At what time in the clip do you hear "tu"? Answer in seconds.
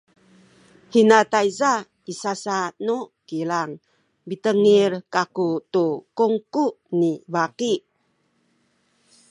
5.73-5.85